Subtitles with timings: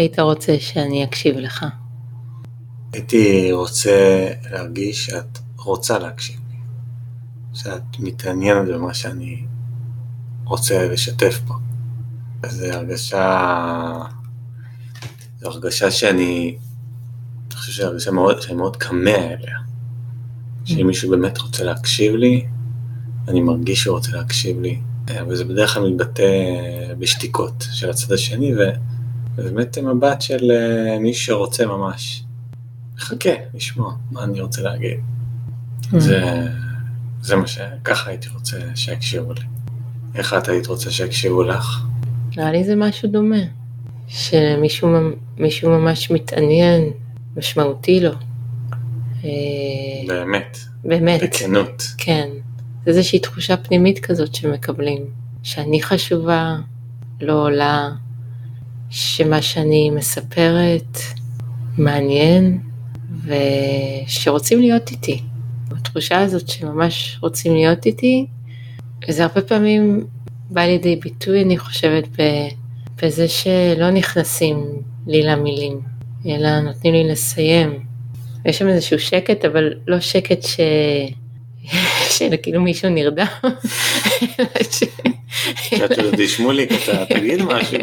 [0.00, 1.66] היית רוצה שאני אקשיב לך?
[2.92, 6.56] הייתי רוצה להרגיש שאת רוצה להקשיב לי,
[7.54, 9.44] שאת מתעניינת במה שאני
[10.44, 11.54] רוצה לשתף פה.
[12.48, 13.46] זו הרגשה,
[15.40, 16.56] זו הרגשה שאני,
[17.50, 19.56] אני חושב שזו הרגשה מאוד, שאני מאוד כמה אליה.
[20.64, 22.46] שאם מישהו באמת רוצה להקשיב לי,
[23.28, 24.80] אני מרגיש שהוא רוצה להקשיב לי,
[25.28, 26.22] וזה בדרך כלל מתבטא
[26.98, 28.52] בשתיקות של הצד השני,
[29.40, 32.24] ובאמת מבט של אה, מי שרוצה ממש.
[32.96, 34.98] מחכה לשמוע מה אני רוצה להגיד.
[35.82, 35.98] Mm.
[35.98, 36.46] זה,
[37.22, 37.58] זה מה ש...
[37.84, 39.40] ככה הייתי רוצה שיקשיבו לי.
[40.14, 41.84] איך את היית רוצה שיקשיבו לך?
[42.36, 43.36] נראה לי זה משהו דומה.
[44.08, 44.88] שמישהו
[45.64, 46.90] ממש מתעניין,
[47.36, 48.10] משמעותי לו.
[49.24, 49.30] אה,
[50.06, 50.58] באמת.
[50.84, 51.20] באמת.
[51.22, 51.82] בכנות.
[51.98, 52.28] כן.
[52.84, 55.04] זה איזושהי תחושה פנימית כזאת שמקבלים.
[55.42, 56.56] שאני חשובה,
[57.20, 57.90] לא עולה,
[58.90, 60.98] שמה שאני מספרת
[61.78, 62.60] מעניין,
[63.24, 65.22] ושרוצים להיות איתי.
[65.70, 68.26] התחושה הזאת שממש רוצים להיות איתי,
[69.08, 70.06] וזה הרבה פעמים
[70.50, 72.08] בא לידי ביטוי, אני חושבת,
[73.02, 74.64] בזה שלא נכנסים
[75.06, 75.80] לי למילים,
[76.26, 77.84] אלא נותנים לי לסיים.
[78.44, 80.60] יש שם איזשהו שקט, אבל לא שקט ש...
[82.18, 83.26] שכאילו מישהו נרדם.
[85.72, 87.78] יודעת, שמוליק, אתה תגיד משהו.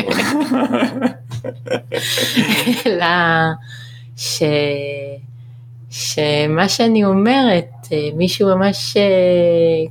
[2.86, 3.06] אלא
[4.18, 4.44] ש...
[5.90, 8.98] שמה שאני אומרת, מישהו ממש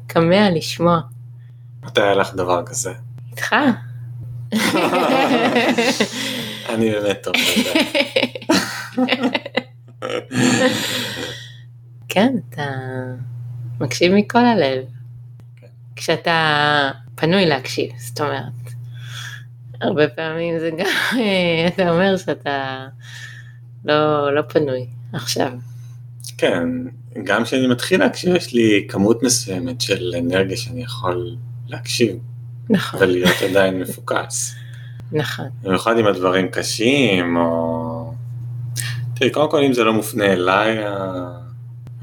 [0.08, 1.00] כמה לשמוע.
[1.84, 2.92] מתי היה לך דבר כזה?
[3.30, 3.54] איתך.
[6.68, 7.34] אני באמת טוב,
[12.08, 12.62] כן, אתה
[13.80, 14.84] מקשיב מכל הלב.
[15.96, 18.52] כשאתה פנוי להקשיב, זאת אומרת.
[19.80, 21.18] הרבה פעמים זה גם,
[21.68, 22.86] אתה אומר שאתה
[23.84, 25.52] לא, לא פנוי עכשיו.
[26.38, 26.68] כן,
[27.24, 31.36] גם כשאני מתחיל להקשיב יש לי כמות מסוימת של אנרגיה שאני יכול
[31.68, 32.16] להקשיב.
[32.70, 33.00] נכון.
[33.02, 34.54] ולהיות עדיין מפוקס.
[35.12, 35.46] נכון.
[35.62, 38.12] במיוחד עם הדברים קשים, או...
[39.14, 40.76] תראי, קודם כל אם זה לא מופנה אליי,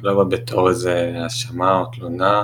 [0.04, 2.44] לא בא בתור איזה האשמה או תלונה,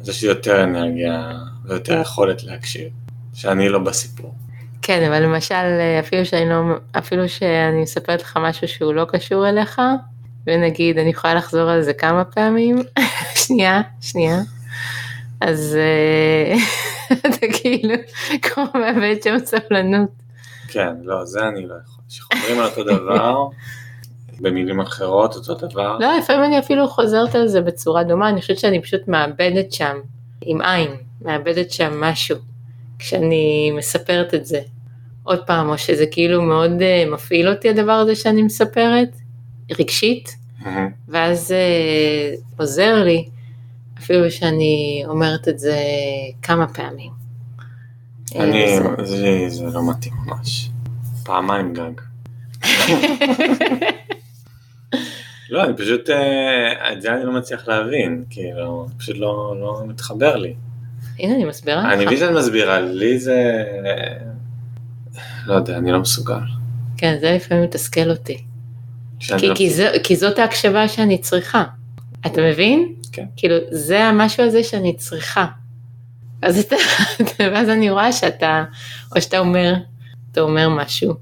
[0.00, 1.38] אז יש לי יותר אנרגיה
[1.70, 2.88] ויותר יכולת להקשיב,
[3.34, 4.34] שאני לא בסיפור.
[4.82, 5.54] כן, אבל למשל,
[6.00, 6.62] אפילו שאני, לא,
[6.98, 9.80] אפילו שאני מספרת לך משהו שהוא לא קשור אליך,
[10.46, 12.82] ונגיד, אני יכולה לחזור על זה כמה פעמים,
[13.44, 14.40] שנייה, שנייה,
[15.40, 16.56] אז אה,
[17.30, 17.94] אתה כאילו
[18.42, 20.10] כמו מאבד שם סבלנות.
[20.68, 22.04] כן, לא, זה אני לא יכול.
[22.08, 23.44] שחוזרים על אותו דבר,
[24.42, 25.98] במילים אחרות אותו דבר.
[25.98, 29.96] לא, לפעמים אני אפילו חוזרת על זה בצורה דומה, אני חושבת שאני פשוט מאבדת שם,
[30.40, 30.90] עם עין,
[31.22, 32.36] מאבדת שם משהו,
[32.98, 34.60] כשאני מספרת את זה.
[35.22, 39.16] עוד פעם, או שזה כאילו מאוד uh, מפעיל אותי הדבר הזה שאני מספרת,
[39.78, 40.66] רגשית, mm-hmm.
[41.08, 43.28] ואז uh, עוזר לי,
[43.98, 45.76] אפילו שאני אומרת את זה
[46.42, 47.10] כמה פעמים.
[48.36, 50.70] אני, אה, זה, זה לא מתאים ממש.
[51.24, 51.92] פעמיים גג.
[55.50, 56.10] לא, אני פשוט,
[56.92, 60.54] את זה אני לא מצליח להבין, כאילו, פשוט לא, לא מתחבר לי.
[61.22, 61.92] הנה, אני מסבירה לך.
[61.92, 63.64] אני מבין שאת מסבירה, לי זה,
[65.46, 66.40] לא יודע, אני לא מסוגל.
[66.96, 68.44] כן, זה לפעמים מתסכל אותי.
[69.38, 69.98] כי, לא...
[70.02, 71.64] כי זאת ההקשבה שאני צריכה.
[72.26, 72.94] אתה מבין?
[73.12, 73.24] כן.
[73.36, 75.46] כאילו, זה המשהו הזה שאני צריכה.
[76.42, 76.76] אז אתה,
[77.52, 78.64] ואז אני רואה שאתה,
[79.16, 79.74] או שאתה אומר,
[80.32, 81.14] אתה אומר משהו,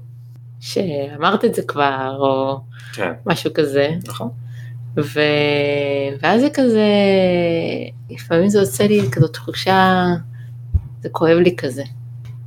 [0.59, 2.59] שאמרת את זה כבר, או
[2.93, 3.11] כן.
[3.25, 3.89] משהו כזה.
[4.07, 4.29] נכון.
[5.03, 5.19] ו...
[6.21, 6.87] ואז זה כזה,
[8.09, 10.05] לפעמים זה עושה לי כזאת תחושה,
[11.01, 11.83] זה כואב לי כזה.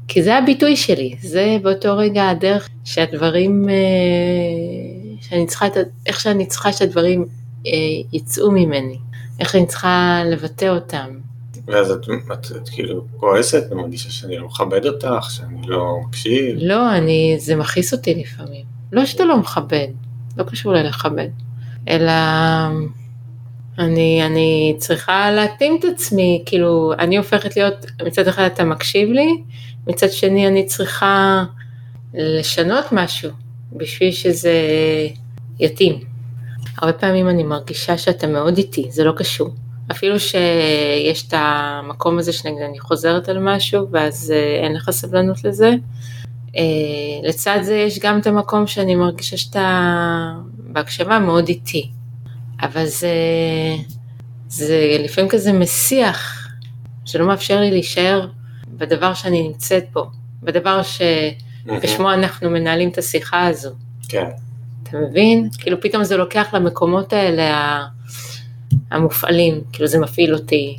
[0.08, 3.74] כי זה הביטוי שלי, זה באותו רגע הדרך שהדברים, אה,
[5.20, 5.66] שאני צריכה,
[6.06, 7.26] איך שאני צריכה שהדברים
[7.66, 7.72] אה,
[8.12, 8.98] יצאו ממני,
[9.40, 11.18] איך אני צריכה לבטא אותם.
[11.66, 16.56] ואז את, את, את כאילו כועסת ומרגישה שאני לא מכבד אותך, שאני לא מקשיב.
[16.60, 18.64] לא, אני, זה מכעיס אותי לפעמים.
[18.92, 19.88] לא שאתה לא מכבד,
[20.36, 21.28] לא קשור ללכבד,
[21.88, 22.12] אלא
[23.78, 27.74] אני, אני צריכה להתאים את עצמי, כאילו, אני הופכת להיות,
[28.06, 29.42] מצד אחד אתה מקשיב לי,
[29.86, 31.44] מצד שני אני צריכה
[32.14, 33.30] לשנות משהו
[33.72, 34.52] בשביל שזה
[35.58, 36.00] יתאים.
[36.78, 39.50] הרבה פעמים אני מרגישה שאתה מאוד איטי, זה לא קשור.
[39.90, 45.44] אפילו שיש את המקום הזה שנגיד אני חוזרת על משהו ואז אה, אין לך סבלנות
[45.44, 45.74] לזה,
[46.56, 50.32] אה, לצד זה יש גם את המקום שאני מרגישה שאתה
[50.72, 51.90] בהקשבה מאוד איטי.
[52.62, 53.14] אבל זה,
[54.48, 56.48] זה לפעמים כזה מסיח,
[57.04, 58.28] שלא מאפשר לי להישאר
[58.68, 60.10] בדבר שאני נמצאת בו,
[60.42, 61.02] בדבר ש,
[61.82, 63.70] ושמו אנחנו מנהלים את השיחה הזו.
[64.08, 64.26] כן,
[64.82, 65.48] אתה מבין?
[65.58, 67.80] כאילו פתאום זה לוקח למקומות האלה
[68.90, 70.78] המופעלים, כאילו זה מפעיל אותי,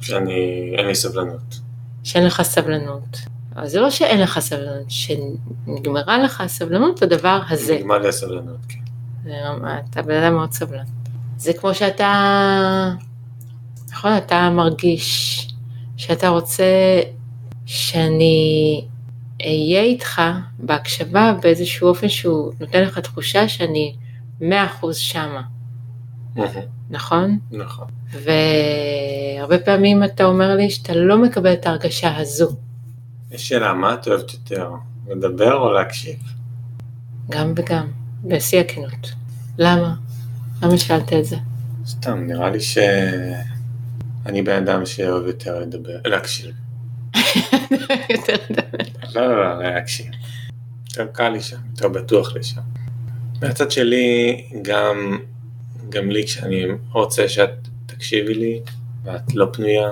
[0.00, 1.60] שאני, אין לי סבלנות.
[2.04, 3.18] שאין לך סבלנות.
[3.56, 7.74] אבל זה לא שאין לך סבלנות, שנגמרה לך הסבלנות לדבר הזה.
[7.74, 8.78] נגמר לי הסבלנות, כן.
[9.90, 10.84] אתה בן אדם מאוד סבלן.
[11.36, 12.94] זה כמו שאתה,
[13.90, 15.48] נכון, אתה מרגיש
[15.96, 16.64] שאתה רוצה
[17.66, 18.84] שאני
[19.42, 20.22] אהיה איתך
[20.58, 23.94] בהקשבה באיזשהו אופן שהוא נותן לך תחושה שאני
[24.40, 25.42] מאה אחוז שמה,
[26.90, 27.38] נכון?
[27.50, 27.86] נכון.
[28.10, 32.56] והרבה פעמים אתה אומר לי שאתה לא מקבל את ההרגשה הזו,
[33.30, 34.70] יש שאלה, מה את אוהבת יותר,
[35.08, 36.18] לדבר או להקשיב?
[37.30, 37.86] גם וגם,
[38.24, 39.12] בשיא הכנות.
[39.58, 39.94] למה?
[40.62, 41.36] למה שאלת את זה?
[41.86, 46.54] סתם, נראה לי שאני בן אדם שאוהב יותר לדבר, להקשיב.
[48.10, 48.78] יותר לדבר.
[49.14, 50.06] לא, לא, לא, להקשיב.
[50.90, 52.60] יותר קל לי שם, יותר בטוח לי שם.
[53.42, 55.18] מהצד שלי, גם,
[55.88, 58.60] גם לי כשאני רוצה שאת תקשיבי לי,
[59.04, 59.88] ואת לא פנויה,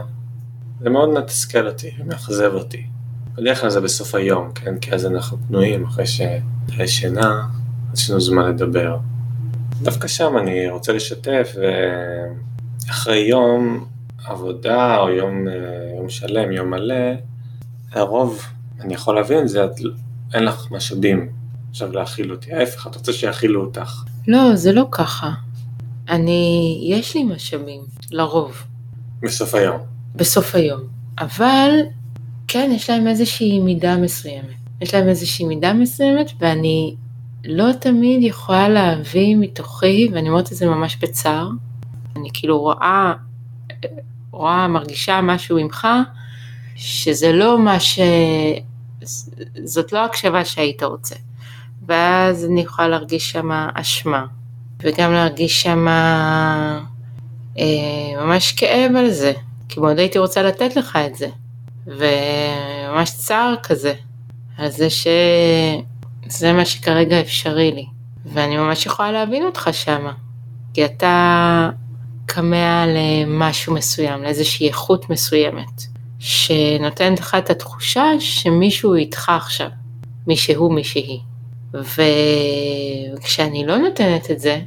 [0.80, 2.86] זה מאוד מתסכל אותי, ומאכזב אותי.
[3.34, 4.78] בדרך כלל זה בסוף היום, כן?
[4.78, 7.46] כי אז אנחנו פנויים, אחרי שינה,
[7.94, 8.96] יש לנו זמן לדבר.
[9.82, 11.56] דווקא שם אני רוצה לשתף,
[12.86, 13.84] ואחרי יום
[14.24, 15.54] עבודה, או יום, אה,
[15.96, 16.94] יום שלם, יום מלא,
[17.92, 18.42] הרוב,
[18.80, 19.70] אני יכול להבין את זה, את,
[20.34, 21.28] אין לך משאבים
[21.70, 24.04] עכשיו להאכיל אותי, ההפך, את רוצה שיאכילו אותך.
[24.28, 25.30] לא, זה לא ככה.
[26.08, 28.62] אני, יש לי משאבים, לרוב,
[29.22, 29.78] בסוף היום.
[30.16, 30.80] בסוף היום.
[31.18, 31.70] אבל
[32.48, 34.60] כן, יש להם איזושהי מידה מסוימת.
[34.80, 36.94] יש להם איזושהי מידה מסוימת, ואני
[37.44, 41.48] לא תמיד יכולה להביא מתוכי, ואני אומרת את זה ממש בצער,
[42.16, 43.12] אני כאילו רואה,
[44.30, 45.88] רואה, מרגישה משהו ממך,
[46.76, 48.00] שזה לא מה ש...
[49.64, 51.14] זאת לא הקשבה שהיית רוצה.
[51.86, 54.26] ואז אני יכולה להרגיש שם אשמה,
[54.82, 56.78] וגם להרגיש שם אה,
[58.16, 59.32] ממש כאב על זה,
[59.68, 61.28] כי מאוד הייתי רוצה לתת לך את זה,
[61.86, 63.94] וממש צער כזה,
[64.58, 64.90] על זה
[66.30, 67.86] שזה מה שכרגע אפשרי לי,
[68.26, 70.12] ואני ממש יכולה להבין אותך שמה,
[70.74, 71.70] כי אתה
[72.28, 75.82] כמה למשהו מסוים, לאיזושהי איכות מסוימת,
[76.18, 79.68] שנותנת לך את התחושה שמישהו איתך עכשיו,
[80.26, 81.20] מישהו מישהי.
[83.18, 84.60] וכשאני לא נותנת את זה,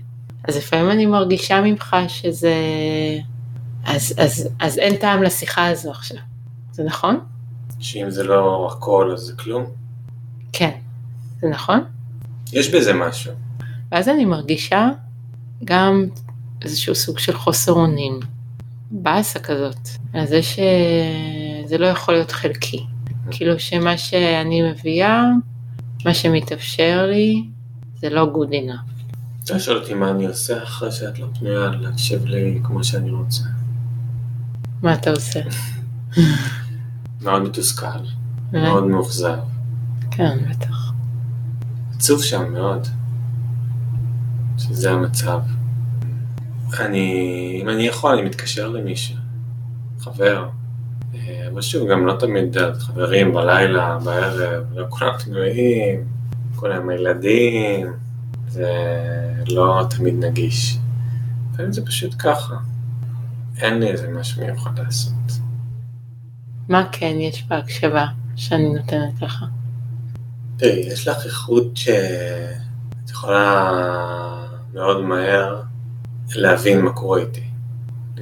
[0.47, 2.53] אז לפעמים אני מרגישה ממך שזה...
[3.85, 6.17] אז, אז, אז אין טעם לשיחה הזו עכשיו.
[6.71, 7.19] זה נכון?
[7.79, 9.65] שאם זה לא הכל אז זה כלום.
[10.53, 10.71] כן.
[11.43, 11.83] זה נכון?
[12.53, 13.33] יש בזה משהו.
[13.91, 14.89] ואז אני מרגישה
[15.63, 16.05] גם
[16.61, 18.19] איזשהו סוג של חוסר אונים,
[18.91, 22.85] באסה כזאת, על זה שזה לא יכול להיות חלקי.
[23.31, 25.23] כאילו שמה שאני מביאה,
[26.05, 27.43] מה שמתאפשר לי,
[27.95, 28.93] זה לא good enough.
[29.43, 33.43] אתה שואל אותי מה אני עושה אחרי שאת לא פנויה להקשיב לי כמו שאני רוצה.
[34.81, 35.39] מה אתה עושה?
[37.21, 37.87] מאוד מתוסכל,
[38.53, 39.39] מאוד מאוכזב.
[40.11, 40.82] כן, בטח.
[42.03, 42.87] עצוב שם מאוד,
[44.57, 45.39] שזה המצב.
[46.79, 49.15] אני, אם אני יכול, אני מתקשר למישהו,
[49.99, 50.49] חבר.
[51.15, 56.07] אה, אבל שוב, גם לא תמיד חברים בלילה, בערב, לא כולם פנויים,
[56.55, 57.87] כולם עם הילדים,
[58.47, 58.71] זה
[59.47, 60.77] לא תמיד נגיש.
[61.53, 62.55] לפעמים זה פשוט ככה.
[63.61, 65.31] אין לי איזה משהו מיוחד לעשות.
[66.69, 68.05] מה כן יש בהקשבה
[68.35, 69.45] שאני נותנת לך?
[70.57, 73.71] תראי, יש לך איכות שאת יכולה
[74.73, 75.61] מאוד מהר
[76.35, 77.43] להבין מה קורה איתי.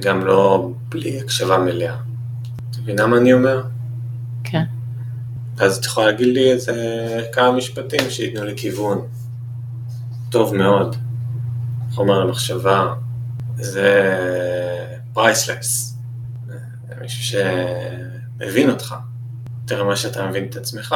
[0.00, 1.96] גם לא בלי הקשבה מלאה.
[2.70, 3.62] את מבינה מה אני אומר?
[4.44, 4.64] כן.
[5.58, 6.74] אז את יכולה להגיד לי איזה
[7.32, 9.06] כמה משפטים שייתנו לי כיוון.
[10.30, 10.96] טוב מאוד.
[11.90, 12.94] חומר למחשבה.
[13.56, 14.16] זה
[15.12, 15.96] פרייסלס.
[16.46, 16.54] זה
[17.00, 17.38] מישהו
[18.38, 18.94] שמבין אותך.
[19.62, 20.94] יותר ממה שאתה מבין את עצמך.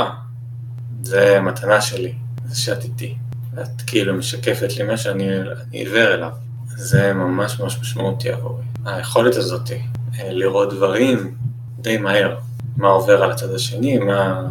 [1.06, 2.12] זה מתנה שלי,
[2.46, 3.14] זה שאת איתי.
[3.60, 5.28] את כאילו משקפת לי מה שאני
[5.72, 6.30] עיוור אליו.
[6.76, 8.64] זה ממש ממש משמעותי עבורי.
[8.84, 11.34] היכולת הזאת, אה, לראות דברים
[11.78, 12.36] די מהר,
[12.76, 14.48] מה עובר על הצד השני, מה,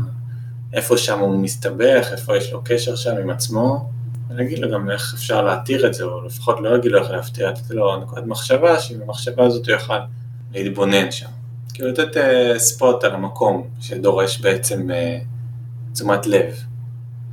[0.74, 3.89] איפה שם הוא מסתבך, איפה יש לו קשר שם עם עצמו,
[4.29, 7.50] ולהגיד לו גם איך אפשר להתיר את זה, או לפחות לא להגיד לו איך להפתיע,
[7.50, 10.00] לתת לו נקודת מחשבה, שעם המחשבה הזאת הוא יוכל
[10.53, 11.29] להתבונן שם.
[11.74, 12.17] כאילו לתת
[12.57, 15.35] ספוט על המקום שדורש בעצם uh,
[15.96, 16.54] תשומת לב.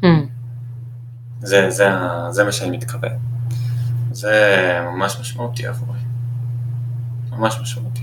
[0.03, 0.07] Hmm.
[1.41, 1.89] זה, זה,
[2.31, 3.13] זה מה שאני מתכוון.
[4.13, 5.99] זה ממש משמעותי עבורי.
[7.31, 8.03] ממש משמעותי.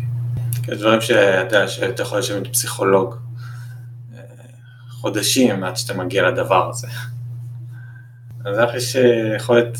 [0.64, 3.16] כי דברים שאתה יודע, שאתה יכול לשבת עם פסיכולוג,
[4.90, 6.88] חודשים עד שאתה מגיע לדבר הזה.
[8.46, 9.78] אז לך יש אה, יכולת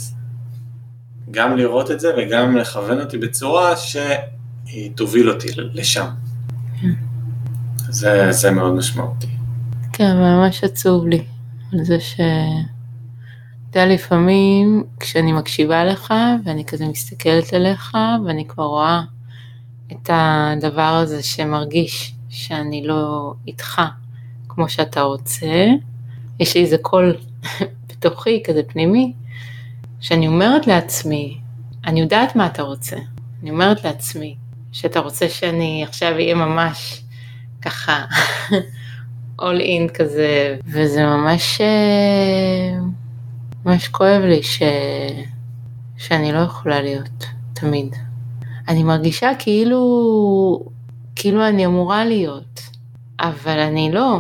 [1.32, 6.08] גם לראות את זה וגם לכוון אותי בצורה שהיא תוביל אותי לשם.
[7.90, 9.39] זה, זה מאוד משמעותי.
[10.00, 11.24] כן, ממש עצוב לי
[11.74, 12.14] על זה ש...
[13.70, 16.14] אתה יודע, לפעמים כשאני מקשיבה לך
[16.46, 19.02] ואני כזה מסתכלת עליך ואני כבר רואה
[19.92, 23.82] את הדבר הזה שמרגיש שאני לא איתך
[24.48, 25.66] כמו שאתה רוצה,
[26.40, 27.16] יש לי איזה קול
[27.90, 29.14] בתוכי, כזה פנימי,
[30.00, 31.38] שאני אומרת לעצמי,
[31.86, 32.98] אני יודעת מה אתה רוצה,
[33.42, 34.36] אני אומרת לעצמי,
[34.72, 37.04] שאתה רוצה שאני עכשיו אהיה ממש
[37.62, 38.06] ככה
[39.40, 42.80] all in כזה, וזה ממש, אה,
[43.66, 44.62] ממש כואב לי ש...
[45.98, 47.96] שאני לא יכולה להיות תמיד.
[48.68, 50.64] אני מרגישה כאילו,
[51.16, 52.62] כאילו אני אמורה להיות,
[53.20, 54.20] אבל אני לא.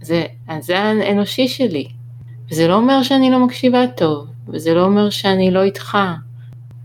[0.00, 0.24] זה,
[0.60, 1.88] זה האנושי שלי.
[2.50, 5.98] וזה לא אומר שאני לא מקשיבה טוב, וזה לא אומר שאני לא איתך.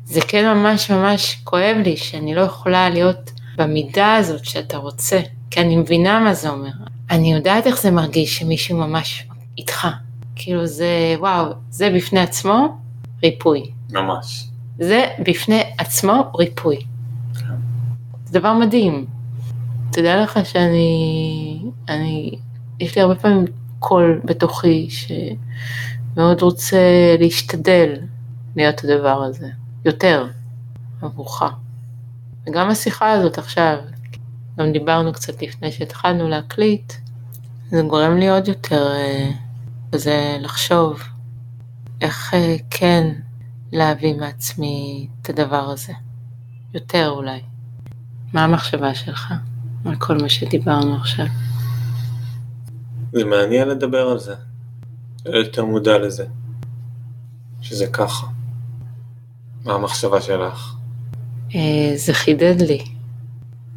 [0.05, 5.19] זה כן ממש ממש כואב לי שאני לא יכולה להיות במידה הזאת שאתה רוצה,
[5.51, 6.71] כי אני מבינה מה זה אומר.
[7.09, 9.87] אני יודעת איך זה מרגיש שמישהו ממש איתך.
[10.35, 12.77] כאילו זה, וואו, זה בפני עצמו
[13.23, 13.71] ריפוי.
[13.91, 14.47] ממש.
[14.79, 16.77] זה בפני עצמו ריפוי.
[18.25, 19.05] זה דבר מדהים.
[19.91, 22.37] תדע לך שאני, אני,
[22.79, 23.45] יש לי הרבה פעמים
[23.79, 26.77] קול בתוכי שמאוד רוצה
[27.19, 27.95] להשתדל
[28.55, 29.47] להיות הדבר הזה,
[29.85, 30.27] יותר
[31.01, 31.43] עבורך.
[32.47, 33.77] וגם השיחה הזאת עכשיו,
[34.59, 36.93] גם דיברנו קצת לפני שהתחלנו להקליט,
[37.69, 38.93] זה גורם לי עוד יותר
[39.91, 41.03] כזה לחשוב
[42.01, 42.33] איך
[42.69, 43.13] כן
[43.71, 45.93] להביא מעצמי את הדבר הזה,
[46.73, 47.41] יותר אולי.
[48.33, 49.33] מה המחשבה שלך
[49.85, 51.25] על כל מה שדיברנו עכשיו?
[53.11, 54.35] זה מעניין לדבר על זה,
[55.25, 56.25] יותר מודע לזה,
[57.61, 58.27] שזה ככה.
[59.65, 60.75] מה המחשבה שלך?
[61.55, 62.94] אה, זה חידד לי.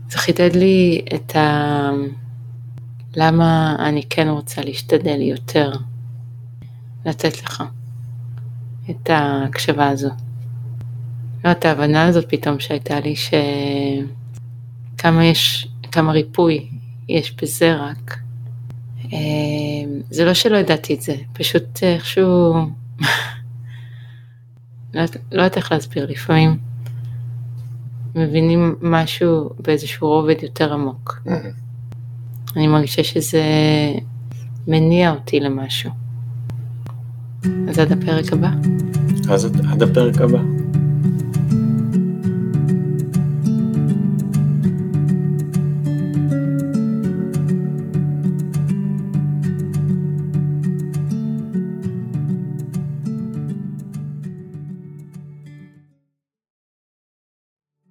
[0.08, 1.90] זה חידד לי את ה...
[3.16, 5.72] למה אני כן רוצה להשתדל יותר
[7.06, 7.62] לתת לך
[8.90, 10.10] את ההקשבה הזו.
[11.44, 13.14] לא, את ההבנה הזאת פתאום שהייתה לי
[14.96, 16.68] שכמה יש, כמה ריפוי
[17.08, 18.18] יש בזה רק.
[19.12, 22.54] אמ, זה לא שלא ידעתי את זה, פשוט איכשהו,
[24.94, 26.67] לא, לא יודעת איך להסביר, לפעמים
[28.14, 31.22] מבינים משהו באיזשהו רובד יותר עמוק.
[32.56, 33.42] אני מרגישה שזה
[34.66, 35.90] מניע אותי למשהו.
[37.68, 38.50] אז עד הפרק הבא.
[39.30, 40.67] אז עד הפרק הבא.